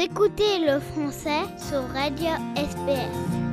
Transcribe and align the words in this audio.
Écoutez 0.00 0.60
le 0.64 0.78
français 0.78 1.42
sur 1.58 1.82
Radio 1.92 2.30
SPS. 2.54 3.47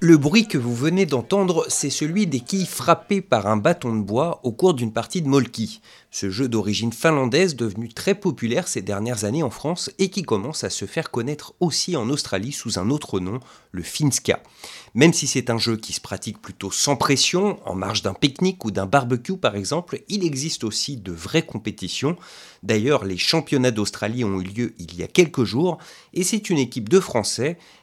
Le 0.00 0.16
bruit 0.16 0.46
que 0.46 0.58
vous 0.58 0.74
venez 0.74 1.06
d'entendre, 1.06 1.66
c'est 1.68 1.90
celui 1.90 2.26
des 2.26 2.40
quilles 2.40 2.66
frappées 2.66 3.22
par 3.22 3.46
un 3.46 3.56
bâton 3.56 3.94
de 3.96 4.02
bois 4.02 4.40
au 4.44 4.52
cours 4.52 4.74
d'une 4.74 4.92
partie 4.92 5.22
de 5.22 5.28
molki, 5.28 5.80
ce 6.14 6.30
jeu 6.30 6.46
d'origine 6.46 6.92
finlandaise 6.92 7.56
devenu 7.56 7.88
très 7.88 8.14
populaire 8.14 8.68
ces 8.68 8.82
dernières 8.82 9.24
années 9.24 9.42
en 9.42 9.50
France 9.50 9.90
et 9.98 10.10
qui 10.10 10.22
commence 10.22 10.62
à 10.62 10.70
se 10.70 10.84
faire 10.84 11.10
connaître 11.10 11.54
aussi 11.58 11.96
en 11.96 12.08
Australie 12.08 12.52
sous 12.52 12.78
un 12.78 12.88
autre 12.90 13.18
nom, 13.18 13.40
le 13.72 13.82
finska. 13.82 14.40
Même 14.94 15.12
si 15.12 15.26
c'est 15.26 15.50
un 15.50 15.58
jeu 15.58 15.76
qui 15.76 15.92
se 15.92 16.00
pratique 16.00 16.40
plutôt 16.40 16.70
sans 16.70 16.94
pression, 16.94 17.58
en 17.66 17.74
marge 17.74 18.02
d'un 18.02 18.14
pique-nique 18.14 18.64
ou 18.64 18.70
d'un 18.70 18.86
barbecue 18.86 19.36
par 19.36 19.56
exemple, 19.56 20.02
il 20.08 20.24
existe 20.24 20.62
aussi 20.62 20.96
de 20.96 21.10
vraies 21.10 21.42
compétitions. 21.42 22.16
D'ailleurs, 22.62 23.04
les 23.04 23.18
championnats 23.18 23.72
d'Australie 23.72 24.22
ont 24.22 24.40
eu 24.40 24.44
lieu 24.44 24.74
il 24.78 24.94
y 24.94 25.02
a 25.02 25.08
quelques 25.08 25.42
jours 25.42 25.78
et 26.12 26.22
c'est 26.22 26.48
une 26.48 26.58
équipe 26.58 26.88
de 26.88 27.00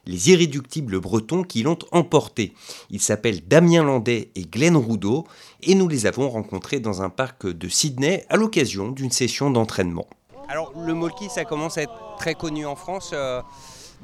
Les 0.06 0.30
irréductibles 0.30 1.00
bretons, 1.00 1.44
qui 1.44 1.64
l'ont 1.64 1.80
emporté. 1.92 2.54
Ils 2.90 3.02
s'appellent 3.02 3.42
Damien 3.48 3.84
Landais 3.84 4.30
et 4.36 4.44
Glenn 4.44 4.76
Roudot 4.76 5.26
et 5.64 5.76
nous 5.76 5.88
les 5.88 6.06
avons 6.06 6.30
rencontrés 6.30 6.80
dans 6.80 7.02
un 7.02 7.10
parc 7.10 7.48
de 7.48 7.68
Sydney 7.68 8.26
à 8.30 8.38
l'occasion 8.38 8.90
d'une 8.90 9.12
session 9.12 9.52
d'entraînement. 9.52 10.08
Alors 10.48 10.74
le 10.78 10.94
molki, 10.94 11.30
ça 11.30 11.46
commence 11.46 11.78
à 11.78 11.84
être 11.84 12.16
très 12.18 12.36
connu 12.36 12.66
en 12.66 12.76
France, 12.76 13.12
euh, 13.14 13.42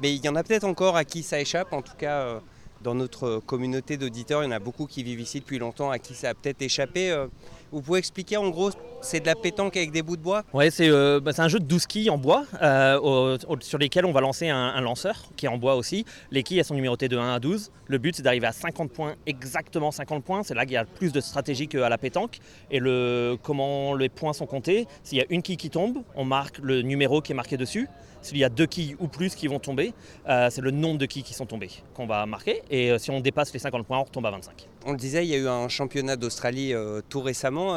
mais 0.00 0.14
il 0.14 0.24
y 0.24 0.28
en 0.28 0.36
a 0.36 0.42
peut-être 0.42 0.64
encore 0.64 0.96
à 0.96 1.04
qui 1.04 1.22
ça 1.22 1.40
échappe, 1.40 1.72
en 1.72 1.82
tout 1.82 1.96
cas... 1.96 2.20
Euh, 2.20 2.40
dans 2.80 2.94
notre 2.94 3.40
communauté 3.44 3.96
d'auditeurs, 3.96 4.42
il 4.42 4.46
y 4.46 4.48
en 4.48 4.52
a 4.52 4.58
beaucoup 4.58 4.86
qui 4.86 5.02
vivent 5.02 5.20
ici 5.20 5.40
depuis 5.40 5.58
longtemps, 5.58 5.90
à 5.90 5.98
qui 5.98 6.14
ça 6.14 6.30
a 6.30 6.34
peut-être 6.34 6.62
échappé. 6.62 7.10
Euh, 7.10 7.26
vous 7.72 7.82
pouvez 7.82 7.98
expliquer 7.98 8.36
en 8.36 8.48
gros, 8.50 8.70
c'est 9.00 9.20
de 9.20 9.26
la 9.26 9.34
pétanque 9.34 9.76
avec 9.76 9.90
des 9.90 10.02
bouts 10.02 10.16
de 10.16 10.22
bois 10.22 10.42
Oui, 10.52 10.68
euh, 10.80 11.20
bah, 11.20 11.32
c'est 11.32 11.42
un 11.42 11.48
jeu 11.48 11.58
de 11.58 11.64
12 11.64 11.86
quilles 11.86 12.10
en 12.10 12.18
bois 12.18 12.44
euh, 12.62 13.38
sur 13.60 13.78
lesquels 13.78 14.04
on 14.04 14.12
va 14.12 14.20
lancer 14.20 14.48
un, 14.48 14.80
lanceur 14.80 15.30
qui 15.36 15.46
est 15.46 15.48
en 15.48 15.58
bois 15.58 15.76
aussi. 15.76 16.04
Les 16.30 16.42
quilles 16.42 16.58
elles 16.58 16.64
sont 16.64 16.74
numérotées 16.74 17.08
de 17.08 17.16
1 17.16 17.34
à 17.34 17.40
12. 17.40 17.70
Le 17.86 17.98
but 17.98 18.16
c'est 18.16 18.22
d'arriver 18.22 18.46
à 18.46 18.52
50 18.52 18.90
points, 18.90 19.14
exactement 19.26 19.90
50 19.90 20.24
points. 20.24 20.42
C'est 20.42 20.54
là 20.54 20.64
qu'il 20.64 20.74
y 20.74 20.76
a 20.76 20.84
plus 20.84 21.12
de 21.12 21.20
stratégie 21.20 21.68
qu'à 21.68 21.88
la 21.88 21.98
pétanque. 21.98 22.38
Et 22.70 22.78
le, 22.78 23.36
comment 23.42 23.94
les 23.94 24.08
points 24.08 24.32
sont 24.32 24.46
comptés, 24.46 24.86
s'il 25.02 25.18
y 25.18 25.20
a 25.20 25.26
une 25.30 25.42
quille 25.42 25.56
qui 25.56 25.70
tombe, 25.70 25.98
on 26.14 26.24
marque 26.24 26.58
le 26.58 26.82
numéro 26.82 27.20
qui 27.20 27.32
est 27.32 27.36
marqué 27.36 27.56
dessus. 27.56 27.88
S'il 28.22 28.38
y 28.38 28.44
a 28.44 28.48
deux 28.48 28.66
quilles 28.66 28.96
ou 28.98 29.08
plus 29.08 29.34
qui 29.34 29.46
vont 29.46 29.58
tomber, 29.58 29.94
euh, 30.28 30.48
c'est 30.50 30.60
le 30.60 30.70
nombre 30.70 30.98
de 30.98 31.06
quilles 31.06 31.22
qui 31.22 31.34
sont 31.34 31.46
tombées 31.46 31.70
qu'on 31.94 32.06
va 32.06 32.26
marquer. 32.26 32.62
Et 32.70 32.90
euh, 32.90 32.98
si 32.98 33.10
on 33.10 33.20
dépasse 33.20 33.52
les 33.52 33.58
50 33.58 33.86
points, 33.86 33.98
on 33.98 34.04
retombe 34.04 34.26
à 34.26 34.30
25. 34.30 34.68
On 34.86 34.92
le 34.92 34.96
disait, 34.96 35.24
il 35.24 35.30
y 35.30 35.34
a 35.34 35.38
eu 35.38 35.48
un 35.48 35.68
championnat 35.68 36.16
d'Australie 36.16 36.74
euh, 36.74 37.00
tout 37.08 37.20
récemment. 37.20 37.76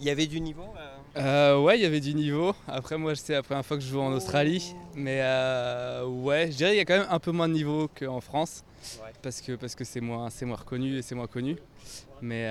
il 0.00 0.04
y 0.04 0.10
avait 0.10 0.26
du 0.26 0.40
niveau 0.40 0.65
Ouais, 1.16 1.78
il 1.78 1.82
y 1.82 1.86
avait 1.86 2.00
du 2.00 2.14
niveau. 2.14 2.54
Après, 2.68 2.98
moi, 2.98 3.14
c'est 3.14 3.32
la 3.32 3.42
première 3.42 3.64
fois 3.64 3.76
que 3.76 3.82
je 3.82 3.88
joue 3.88 4.00
en 4.00 4.12
Australie. 4.12 4.74
Mais 4.94 5.20
ouais, 6.04 6.50
je 6.50 6.56
dirais 6.56 6.70
qu'il 6.70 6.78
y 6.78 6.80
a 6.80 6.84
quand 6.84 6.98
même 6.98 7.08
un 7.10 7.18
peu 7.18 7.32
moins 7.32 7.48
de 7.48 7.54
niveau 7.54 7.88
qu'en 7.98 8.20
France. 8.20 8.64
Parce 9.22 9.40
que 9.40 9.52
parce 9.52 9.74
que 9.74 9.84
c'est 9.84 10.00
moins, 10.00 10.28
moins 10.42 10.56
reconnu 10.56 10.96
et 10.96 11.02
c'est 11.02 11.14
moins 11.14 11.26
connu. 11.26 11.56
Mais, 12.22 12.48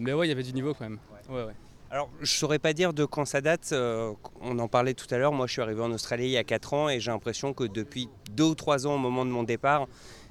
mais 0.00 0.12
ouais, 0.12 0.26
il 0.26 0.30
y 0.30 0.32
avait 0.32 0.42
du 0.42 0.52
niveau 0.52 0.74
quand 0.74 0.84
même. 0.88 0.98
Ouais, 1.28 1.44
ouais. 1.44 1.54
Alors, 1.90 2.10
je 2.18 2.22
ne 2.22 2.38
saurais 2.38 2.58
pas 2.58 2.74
dire 2.74 2.92
de 2.92 3.06
quand 3.06 3.24
ça 3.24 3.40
date. 3.40 3.70
Euh, 3.72 4.12
on 4.42 4.58
en 4.58 4.68
parlait 4.68 4.92
tout 4.92 5.06
à 5.10 5.16
l'heure. 5.16 5.32
Moi, 5.32 5.46
je 5.46 5.52
suis 5.52 5.62
arrivé 5.62 5.80
en 5.80 5.90
Australie 5.90 6.26
il 6.26 6.30
y 6.32 6.36
a 6.36 6.44
4 6.44 6.74
ans 6.74 6.88
et 6.90 7.00
j'ai 7.00 7.10
l'impression 7.10 7.54
que 7.54 7.64
depuis 7.64 8.10
2 8.32 8.44
ou 8.44 8.54
3 8.54 8.86
ans, 8.86 8.96
au 8.96 8.98
moment 8.98 9.24
de 9.24 9.30
mon 9.30 9.42
départ, 9.42 9.88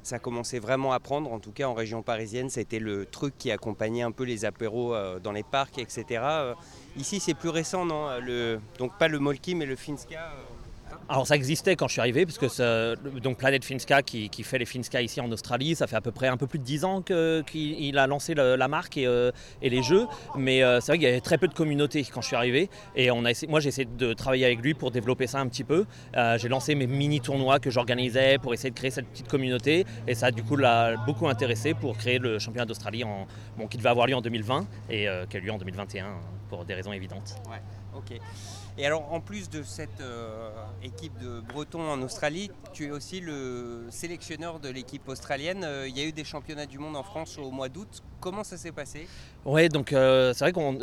ça 0.07 0.19
commençait 0.19 0.59
vraiment 0.59 0.93
à 0.93 0.99
prendre. 0.99 1.31
En 1.33 1.39
tout 1.39 1.51
cas, 1.51 1.65
en 1.67 1.73
région 1.73 2.01
parisienne, 2.01 2.49
c'était 2.49 2.79
le 2.79 3.05
truc 3.05 3.37
qui 3.37 3.51
accompagnait 3.51 4.03
un 4.03 4.11
peu 4.11 4.23
les 4.23 4.45
apéros 4.45 4.95
euh, 4.95 5.19
dans 5.19 5.33
les 5.33 5.43
parcs, 5.43 5.77
etc. 5.79 6.05
Euh, 6.23 6.53
ici, 6.95 7.19
c'est 7.19 7.33
plus 7.33 7.49
récent, 7.49 7.85
non 7.85 8.07
Donc, 8.79 8.97
pas 8.97 9.09
le 9.09 9.19
Molki, 9.19 9.53
mais 9.53 9.65
le 9.65 9.75
Finska. 9.75 10.31
Alors 11.09 11.25
ça 11.25 11.35
existait 11.35 11.77
quand 11.77 11.87
je 11.87 11.93
suis 11.93 12.01
arrivé, 12.01 12.25
parce 12.25 12.37
que 12.37 13.19
donc 13.19 13.37
Planet 13.37 13.63
Finska 13.63 14.01
qui, 14.01 14.29
fait 14.43 14.57
les 14.57 14.65
Finska 14.65 15.01
ici 15.01 15.21
en 15.21 15.31
Australie, 15.31 15.75
ça 15.75 15.87
fait 15.87 15.95
à 15.95 16.01
peu 16.01 16.11
près 16.11 16.27
un 16.27 16.35
peu 16.35 16.47
plus 16.47 16.59
de 16.59 16.65
10 16.65 16.83
ans 16.85 17.01
qu'il 17.01 17.97
a 17.97 18.07
lancé 18.07 18.33
la 18.33 18.67
marque 18.67 18.97
et, 18.97 19.07
euh, 19.07 19.31
les 19.61 19.83
jeux, 19.83 20.05
mais 20.35 20.63
euh, 20.63 20.81
c'est 20.81 20.91
vrai 20.91 20.97
qu'il 20.97 21.07
y 21.07 21.11
avait 21.11 21.21
très 21.21 21.37
peu 21.37 21.47
de 21.47 21.53
communauté 21.53 22.05
quand 22.11 22.21
je 22.21 22.27
suis 22.27 22.35
arrivé, 22.35 22.69
et 22.95 23.09
on 23.11 23.23
a 23.25 23.31
moi 23.47 23.59
j'ai 23.59 23.69
essayé 23.69 23.85
de 23.85 24.13
travailler 24.13 24.45
avec 24.45 24.61
lui 24.61 24.73
pour 24.73 24.91
développer 24.91 25.27
ça 25.27 25.39
un 25.39 25.47
petit 25.47 25.63
peu. 25.63 25.85
Euh, 26.15 26.37
j'ai 26.37 26.49
lancé 26.49 26.75
mes 26.75 26.87
mini 26.87 27.21
tournois 27.21 27.59
que 27.59 27.69
j'organisais 27.69 28.37
pour 28.37 28.53
essayer 28.53 28.71
de 28.71 28.75
créer 28.75 28.91
cette 28.91 29.07
petite 29.07 29.27
communauté, 29.29 29.85
et 30.07 30.15
ça 30.15 30.31
du 30.31 30.43
coup 30.43 30.57
l'a 30.57 30.97
beaucoup 31.05 31.29
intéressé 31.29 31.73
pour 31.73 31.97
créer 31.97 32.19
le 32.19 32.37
championnat 32.37 32.65
d'Australie 32.65 33.03
bon, 33.57 33.67
qui 33.67 33.77
devait 33.77 33.89
avoir 33.89 34.07
lieu 34.07 34.15
en 34.15 34.21
2020 34.21 34.67
et 34.89 35.07
qui 35.29 35.37
a 35.37 35.39
lieu 35.39 35.51
en 35.51 35.57
2021 35.57 36.07
pour 36.49 36.65
des 36.65 36.73
raisons 36.73 36.91
évidentes. 36.91 37.35
Ouais, 37.49 37.61
ok. 37.95 38.19
Et 38.79 38.85
alors, 38.85 39.11
en 39.11 39.19
plus 39.19 39.49
de 39.49 39.63
cette 39.63 40.01
euh, 40.01 40.51
équipe 40.83 41.17
de 41.17 41.41
Bretons 41.51 41.89
en 41.89 41.99
Australie, 42.03 42.51
tu 42.73 42.85
es 42.85 42.91
aussi 42.91 43.21
le 43.21 43.87
sélectionneur 43.89 44.59
de 44.59 44.69
l'équipe 44.69 45.07
australienne. 45.09 45.63
Euh, 45.63 45.87
il 45.87 45.97
y 45.97 46.01
a 46.01 46.05
eu 46.05 46.11
des 46.11 46.23
championnats 46.23 46.67
du 46.67 46.77
monde 46.77 46.95
en 46.95 47.01
France 47.01 47.39
au 47.39 47.49
mois 47.49 47.69
d'août. 47.69 48.03
Comment 48.19 48.43
ça 48.43 48.55
s'est 48.55 48.71
passé? 48.71 49.07
Oui, 49.45 49.67
donc 49.69 49.93
euh, 49.93 50.31
c'est 50.33 50.45
vrai 50.45 50.51
qu'on 50.51 50.77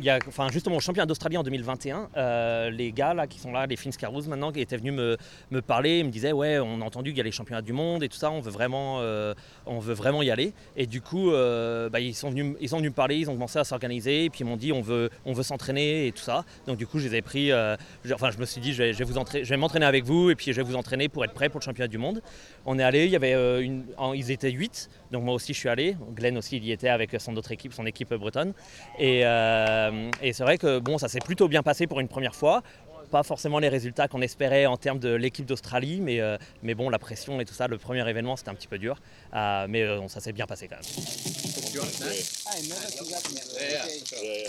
y 0.00 0.08
a, 0.08 0.18
enfin 0.26 0.48
justement 0.50 0.76
au 0.76 0.80
championnat 0.80 1.06
d'Australie 1.06 1.36
en 1.36 1.42
2021, 1.42 2.70
les 2.70 2.92
gars 2.92 3.14
là 3.14 3.26
qui 3.26 3.38
sont 3.38 3.52
là, 3.52 3.66
les 3.66 3.76
Finscaroos 3.76 4.28
maintenant, 4.28 4.52
qui 4.52 4.60
étaient 4.60 4.76
venus 4.76 4.92
me, 4.92 5.16
me 5.50 5.62
parler, 5.62 6.00
ils 6.00 6.04
me 6.04 6.10
disaient 6.10 6.32
ouais, 6.32 6.58
on 6.58 6.82
a 6.82 6.84
entendu 6.84 7.10
qu'il 7.10 7.18
y 7.18 7.20
a 7.22 7.24
les 7.24 7.32
championnats 7.32 7.62
du 7.62 7.72
monde 7.72 8.02
et 8.02 8.08
tout 8.08 8.18
ça, 8.18 8.30
on 8.30 8.40
veut 8.40 8.50
vraiment, 8.50 8.98
on 9.66 9.78
veut 9.78 9.94
vraiment 9.94 10.22
y 10.22 10.30
aller. 10.30 10.52
Et 10.76 10.86
du 10.86 11.00
coup, 11.00 11.30
bah, 11.30 12.00
ils 12.00 12.14
sont 12.14 12.30
venus, 12.30 12.54
ils 12.60 12.68
sont 12.68 12.76
venus 12.76 12.90
me 12.90 12.94
parler, 12.94 13.16
ils 13.16 13.30
ont 13.30 13.32
commencé 13.34 13.58
à 13.58 13.64
s'organiser, 13.64 14.26
et 14.26 14.30
puis 14.30 14.40
ils 14.40 14.46
m'ont 14.46 14.58
dit 14.58 14.72
on 14.72 14.82
veut, 14.82 15.08
on 15.24 15.32
veut 15.32 15.42
s'entraîner 15.42 16.06
et 16.06 16.12
tout 16.12 16.22
ça. 16.22 16.44
Donc 16.66 16.76
du 16.76 16.86
coup, 16.86 16.98
je 16.98 17.08
les 17.08 17.16
ai 17.16 17.22
pris 17.22 17.33
euh, 17.36 17.76
enfin, 18.12 18.30
je 18.30 18.38
me 18.38 18.44
suis 18.44 18.60
dit, 18.60 18.72
je 18.72 18.82
vais, 18.82 18.92
je 18.92 19.54
m'entraîner 19.54 19.86
avec 19.86 20.04
vous 20.04 20.30
et 20.30 20.34
puis 20.34 20.52
je 20.52 20.60
vais 20.60 20.62
vous 20.62 20.76
entraîner 20.76 21.08
pour 21.08 21.24
être 21.24 21.34
prêt 21.34 21.48
pour 21.48 21.60
le 21.60 21.64
championnat 21.64 21.88
du 21.88 21.98
monde. 21.98 22.22
On 22.66 22.78
est 22.78 22.82
allé, 22.82 23.04
il 23.04 23.10
y 23.10 23.16
avait 23.16 23.34
euh, 23.34 23.60
une, 23.60 23.84
ils 24.14 24.30
étaient 24.30 24.50
8, 24.50 24.90
donc 25.12 25.24
moi 25.24 25.34
aussi 25.34 25.54
je 25.54 25.58
suis 25.58 25.68
allé. 25.68 25.96
Glenn 26.14 26.36
aussi, 26.38 26.56
il 26.56 26.64
y 26.64 26.72
était 26.72 26.88
avec 26.88 27.14
son 27.18 27.36
autre 27.36 27.52
équipe, 27.52 27.72
son 27.72 27.86
équipe 27.86 28.12
bretonne. 28.14 28.52
Et, 28.98 29.22
euh, 29.24 30.10
et 30.22 30.32
c'est 30.32 30.42
vrai 30.44 30.58
que 30.58 30.78
bon, 30.78 30.98
ça 30.98 31.08
s'est 31.08 31.20
plutôt 31.20 31.48
bien 31.48 31.62
passé 31.62 31.86
pour 31.86 32.00
une 32.00 32.08
première 32.08 32.34
fois 32.34 32.62
pas 33.10 33.22
forcément 33.22 33.60
les 33.60 33.68
résultats 33.68 34.08
qu'on 34.08 34.22
espérait 34.22 34.66
en 34.66 34.76
termes 34.76 34.98
de 34.98 35.10
l'équipe 35.10 35.46
d'Australie, 35.46 36.00
mais, 36.00 36.20
mais 36.64 36.74
bon, 36.74 36.88
la 36.88 36.98
pression 36.98 37.38
et 37.38 37.44
tout 37.44 37.54
ça, 37.54 37.68
le 37.68 37.78
premier 37.78 38.08
événement, 38.08 38.34
c'était 38.34 38.48
un 38.48 38.54
petit 38.54 38.66
peu 38.66 38.78
dur. 38.78 38.96
mais 39.32 39.86
ça 40.08 40.18
s'est 40.18 40.32
bien 40.32 40.46
passé 40.46 40.66
quand 40.66 40.76
même. 40.76 41.23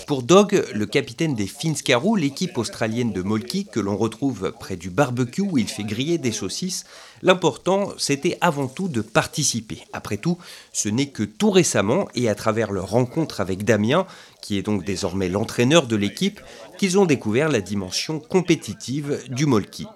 Pour 0.07 0.23
Dog, 0.23 0.63
le 0.73 0.85
capitaine 0.85 1.35
des 1.35 1.47
Finscarou, 1.47 2.15
l'équipe 2.15 2.57
australienne 2.57 3.11
de 3.11 3.21
Molki 3.21 3.65
que 3.65 3.79
l'on 3.79 3.97
retrouve 3.97 4.53
près 4.59 4.75
du 4.75 4.89
barbecue 4.89 5.41
où 5.41 5.57
il 5.57 5.67
fait 5.67 5.83
griller 5.83 6.17
des 6.17 6.31
saucisses, 6.31 6.85
l'important 7.21 7.93
c'était 7.97 8.37
avant 8.41 8.67
tout 8.67 8.87
de 8.87 9.01
participer. 9.01 9.79
Après 9.93 10.17
tout, 10.17 10.37
ce 10.71 10.89
n'est 10.89 11.09
que 11.09 11.23
tout 11.23 11.51
récemment 11.51 12.07
et 12.15 12.29
à 12.29 12.35
travers 12.35 12.71
leur 12.71 12.89
rencontre 12.89 13.41
avec 13.41 13.63
Damien, 13.63 14.05
qui 14.41 14.57
est 14.57 14.63
donc 14.63 14.83
désormais 14.83 15.29
l'entraîneur 15.29 15.87
de 15.87 15.95
l'équipe, 15.95 16.39
qu'ils 16.77 16.99
ont 16.99 17.05
découvert 17.05 17.49
la 17.49 17.61
dimension 17.61 18.19
compétitive 18.19 19.23
du 19.29 19.45
Molki. 19.45 19.87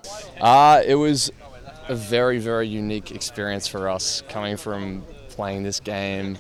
Ah, 0.42 0.82
it 0.88 0.96
was 0.96 1.32
a 1.90 1.96
very 1.96 2.40
very 2.40 2.68
unique 2.68 3.12
experience 3.12 3.68
for 3.68 3.88
us 3.88 4.24
coming 4.32 4.58
from 4.58 5.02
playing 5.36 5.64
this 5.64 5.80
game. 5.80 6.38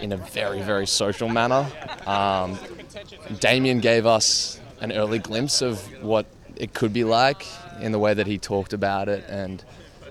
In 0.00 0.12
a 0.12 0.16
very, 0.16 0.62
very 0.62 0.86
social 0.86 1.28
manner. 1.28 1.66
Um, 2.06 2.58
Damien 3.40 3.80
gave 3.80 4.06
us 4.06 4.60
an 4.80 4.92
early 4.92 5.18
glimpse 5.18 5.62
of 5.62 5.80
what 6.02 6.26
it 6.56 6.74
could 6.74 6.92
be 6.92 7.04
like 7.04 7.46
in 7.80 7.92
the 7.92 7.98
way 7.98 8.14
that 8.14 8.26
he 8.26 8.38
talked 8.38 8.72
about 8.72 9.08
it 9.08 9.24
and 9.28 9.62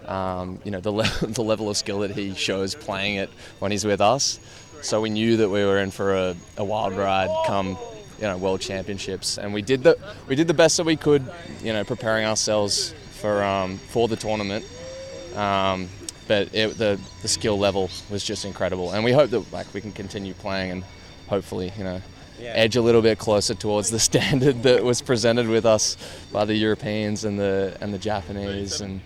um, 0.05 0.59
you 0.63 0.71
know 0.71 0.79
the, 0.79 0.91
le- 0.91 1.03
the 1.21 1.43
level 1.43 1.69
of 1.69 1.75
skill 1.77 1.99
that 1.99 2.11
he 2.11 2.33
shows 2.33 2.75
playing 2.75 3.15
it 3.15 3.29
when 3.59 3.71
he's 3.71 3.85
with 3.85 4.01
us. 4.01 4.39
So 4.81 5.01
we 5.01 5.09
knew 5.09 5.37
that 5.37 5.49
we 5.49 5.65
were 5.65 5.79
in 5.79 5.91
for 5.91 6.15
a, 6.15 6.35
a 6.57 6.63
wild 6.63 6.93
ride 6.93 7.29
come 7.45 7.77
you 8.17 8.23
know 8.23 8.37
world 8.37 8.61
championships, 8.61 9.37
and 9.37 9.53
we 9.53 9.61
did 9.61 9.83
the 9.83 9.97
we 10.27 10.35
did 10.35 10.47
the 10.47 10.53
best 10.53 10.77
that 10.77 10.85
we 10.85 10.95
could, 10.95 11.29
you 11.61 11.73
know, 11.73 11.83
preparing 11.83 12.25
ourselves 12.25 12.93
for 13.21 13.43
um, 13.43 13.77
for 13.77 14.07
the 14.07 14.15
tournament. 14.15 14.65
Um, 15.35 15.89
but 16.27 16.53
it, 16.53 16.77
the 16.77 16.99
the 17.21 17.27
skill 17.27 17.57
level 17.57 17.89
was 18.09 18.23
just 18.23 18.45
incredible, 18.45 18.91
and 18.91 19.03
we 19.03 19.11
hope 19.11 19.29
that 19.31 19.51
like 19.51 19.71
we 19.73 19.81
can 19.81 19.91
continue 19.91 20.33
playing 20.33 20.71
and 20.71 20.83
hopefully 21.27 21.71
you 21.77 21.83
know 21.83 22.01
yeah. 22.39 22.53
edge 22.53 22.75
a 22.75 22.81
little 22.81 23.01
bit 23.01 23.17
closer 23.17 23.53
towards 23.53 23.89
the 23.89 23.99
standard 24.09 24.63
that 24.63 24.83
was 24.83 25.01
presented 25.01 25.47
with 25.47 25.65
us 25.65 25.97
by 26.31 26.45
the 26.45 26.55
Europeans 26.55 27.25
and 27.25 27.39
the 27.39 27.77
and 27.81 27.93
the 27.93 27.99
Japanese 27.99 28.81
and. 28.81 29.01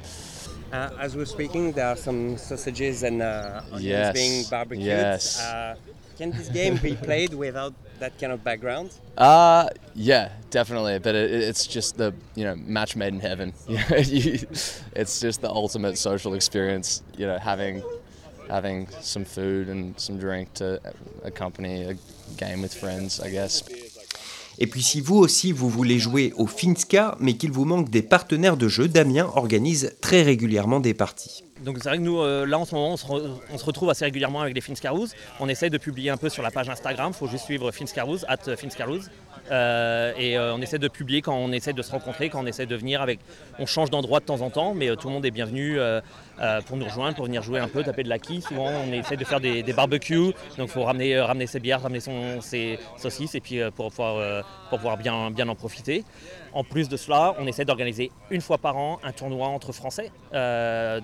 Uh, 0.72 0.90
as 1.00 1.16
we're 1.16 1.26
speaking, 1.26 1.72
there 1.74 1.88
are 1.88 1.98
some 1.98 2.38
sausages 2.38 3.04
and 3.04 3.22
uh, 3.22 3.62
onions 3.72 3.84
yes. 3.84 4.14
being 4.14 4.46
barbecued. 4.50 4.86
Yes. 4.88 5.40
Uh, 5.40 5.76
can 6.18 6.32
this 6.32 6.50
game 6.50 6.78
be 6.78 6.96
played 6.96 7.34
without 7.34 7.74
that 8.00 8.18
kind 8.20 8.32
of 8.32 8.44
background? 8.44 8.92
Uh, 9.18 9.68
yeah, 9.96 10.32
definitely. 10.50 11.00
But 11.00 11.16
it, 11.16 11.32
it's 11.32 11.68
just 11.68 11.98
the 11.98 12.14
you 12.36 12.44
know 12.44 12.56
match 12.56 12.96
made 12.96 13.14
in 13.14 13.20
heaven. 13.20 13.54
it's 13.68 15.20
just 15.20 15.42
the 15.42 15.50
ultimate 15.50 15.98
social 15.98 16.36
experience. 16.36 17.04
You 17.18 17.28
know, 17.28 17.38
having 17.38 17.84
having 18.50 18.88
some 19.00 19.26
food 19.26 19.68
and 19.70 20.00
some 20.00 20.20
drink 20.20 20.54
to 20.56 20.80
accompany 21.24 21.84
a 21.84 21.98
game 22.38 22.62
with 22.62 22.74
friends, 22.74 23.20
I 23.20 23.30
guess. 23.30 23.64
Et 24.60 24.68
puis 24.68 24.82
si 24.82 25.02
vous 25.02 25.18
aussi 25.18 25.52
vous 25.52 25.70
voulez 25.70 26.00
jouer 26.00 26.34
au 26.38 26.48
Finska 26.48 27.16
mais 27.20 27.34
qu'il 27.34 27.52
vous 27.52 27.66
manque 27.66 27.90
des 27.90 28.02
partenaires 28.02 28.58
de 28.58 28.68
jeu, 28.68 28.88
Damien 28.88 29.30
organise 29.36 29.96
très 30.02 30.22
régulièrement 30.22 30.80
des 30.80 30.94
parties. 30.94 31.44
Donc 31.64 31.78
c'est 31.80 31.90
vrai 31.90 31.98
que 31.98 32.04
nous, 32.04 32.20
euh, 32.20 32.46
là 32.46 32.58
en 32.58 32.66
ce 32.66 32.74
moment, 32.74 32.94
on 32.94 32.98
se, 33.58 33.66
retrouve 33.66 33.90
assez 33.90 34.06
régulièrement 34.06 34.42
avec 34.42 34.56
les 34.56 34.62
Finscarouz. 34.62 35.14
On 35.40 35.48
essaye 35.48 35.70
de 35.70 35.78
publier 35.78 36.10
un 36.10 36.18
peu 36.18 36.30
sur 36.30 36.42
la 36.42 36.50
page 36.50 36.70
Instagram, 36.70 37.12
il 37.14 37.18
faut 37.18 37.28
juste 37.28 37.46
suivre 37.46 37.72
Finscarouz, 37.72 38.26
at 38.28 38.56
Finscarouz. 38.56 39.10
Euh, 39.52 40.14
et 40.18 40.38
euh, 40.38 40.56
on 40.56 40.62
essaie 40.62 40.80
de 40.80 40.88
publier 40.88 41.22
quand 41.22 41.36
on 41.36 41.52
essaie 41.52 41.74
de 41.74 41.82
se 41.82 41.92
rencontrer, 41.92 42.30
quand 42.30 42.44
on 42.44 42.46
essaie 42.46 42.66
de 42.66 42.76
venir 42.76 43.02
avec... 43.02 43.20
On 43.60 43.66
change 43.66 43.90
d'endroit 43.90 44.20
de 44.20 44.26
temps 44.26 44.42
en 44.42 44.50
temps, 44.50 44.74
mais 44.74 44.96
tout 44.96 45.08
le 45.08 45.14
monde 45.14 45.26
est 45.26 45.32
bienvenu 45.32 45.78
pour 46.66 46.78
nous 46.78 46.86
rejoindre, 46.86 47.16
pour 47.16 47.26
venir 47.26 47.44
jouer 47.44 47.60
un 47.60 47.68
peu, 47.68 47.84
taper 47.84 48.04
de 48.04 48.10
la 48.10 48.18
quille. 48.18 48.42
Souvent 48.42 48.68
on 48.68 48.92
essaie 48.92 49.18
de 49.18 49.26
faire 49.26 49.40
des, 49.40 49.62
barbecues, 49.74 50.34
donc 50.58 50.68
il 50.68 50.68
faut 50.68 50.84
ramener, 50.84 51.20
ramener 51.20 51.48
ses 51.48 51.60
bières, 51.60 51.82
ramener 51.82 52.00
son, 52.00 52.42
ses 52.42 52.80
saucisses, 52.98 53.36
et 53.36 53.40
puis 53.40 53.60
pour 53.76 53.90
pouvoir, 53.90 54.44
pour 54.70 54.80
pouvoir 54.80 54.98
bien, 54.98 55.30
bien 55.32 55.48
en 55.50 55.56
profiter. 55.56 56.04
En 56.54 56.64
plus 56.64 56.90
de 56.90 56.98
cela, 56.98 57.36
on 57.40 57.48
essaie 57.48 57.66
d'organiser 57.66 58.12
une 58.30 58.42
fois 58.42 58.58
par 58.58 58.78
an 58.78 59.00
un 59.04 59.12
tournoi 59.12 59.48
entre 59.48 59.72
Français. 59.72 60.12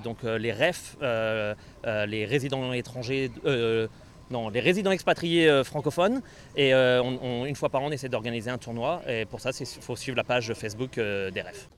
donc 0.03 0.24
les 0.24 0.46
les 0.47 0.53
REF, 0.53 0.95
euh, 1.01 1.53
euh, 1.85 2.05
les 2.05 2.25
résidents 2.25 2.71
étrangers, 2.71 3.31
euh, 3.45 3.88
non, 4.31 4.49
les 4.49 4.59
résidents 4.59 4.91
expatriés 4.91 5.63
francophones. 5.63 6.21
Et 6.55 6.73
une 6.73 7.55
fois 7.55 7.69
par 7.69 7.81
an, 7.81 7.88
on 7.88 7.91
essaie 7.91 8.09
d'organiser 8.09 8.49
un 8.49 8.57
tournoi. 8.57 9.01
Et 9.07 9.25
pour 9.25 9.39
ça, 9.39 9.51
il 9.57 9.65
faut 9.65 9.95
suivre 9.95 10.17
la 10.17 10.25
page 10.25 10.53
Facebook 10.53 10.95
des 10.95 11.41
REF. 11.41 11.69